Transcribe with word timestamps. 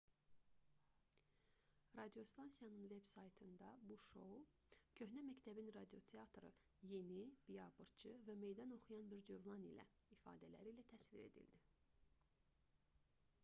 radiostansiyanın 1.97 2.87
veb-saytında 2.93 3.67
bu 3.91 3.97
şou 4.05 4.39
köhnə 5.01 5.23
məktəbin 5.27 5.69
radioteatrı 5.75 6.51
yeni 6.93 7.19
biabırçı 7.51 8.15
və 8.31 8.37
meydan 8.47 8.75
oxuyan 8.79 9.13
bir 9.15 9.23
cövlan 9.31 9.69
ilə 9.75 9.87
ifadələri 10.17 10.75
ilə 10.77 10.87
təsvir 10.97 11.29
edildi 11.31 11.63